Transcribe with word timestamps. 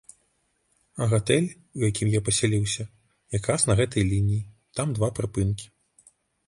А 1.05 1.07
гатэль, 1.11 1.49
у 1.79 1.83
якім 1.89 2.07
я 2.15 2.21
пасяліўся, 2.31 2.83
як 3.39 3.43
раз 3.53 3.61
на 3.75 3.77
гэтай 3.83 4.03
лініі, 4.15 4.43
там 4.81 4.87
два 4.99 5.07
прыпынкі. 5.21 5.65